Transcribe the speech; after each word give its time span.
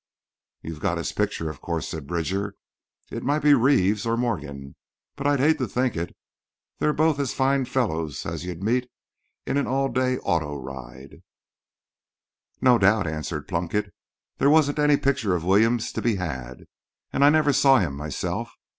"You've 0.63 0.79
got 0.79 0.97
his 0.97 1.11
picture, 1.11 1.47
of 1.47 1.61
course," 1.61 1.89
said 1.89 2.07
Bridger. 2.07 2.55
"It 3.11 3.21
might 3.21 3.43
be 3.43 3.53
Reeves 3.53 4.03
or 4.03 4.17
Morgan, 4.17 4.75
but 5.15 5.27
I'd 5.27 5.39
hate 5.39 5.59
to 5.59 5.67
think 5.67 5.95
it. 5.95 6.17
They're 6.79 6.91
both 6.91 7.19
as 7.19 7.35
fine 7.35 7.65
fellows 7.65 8.25
as 8.25 8.43
you'd 8.43 8.63
meet 8.63 8.89
in 9.45 9.57
an 9.57 9.67
all 9.67 9.89
day 9.89 10.17
auto 10.17 10.55
ride." 10.57 11.21
"No," 12.61 12.79
doubtfully 12.79 13.13
answered 13.13 13.47
Plunkett; 13.47 13.93
"there 14.39 14.49
wasn't 14.49 14.79
any 14.79 14.97
picture 14.97 15.35
of 15.35 15.43
Williams 15.45 15.91
to 15.91 16.01
be 16.01 16.15
had. 16.15 16.61
And 17.13 17.23
I 17.23 17.29
never 17.29 17.53
saw 17.53 17.77
him 17.77 17.95
myself. 17.95 18.49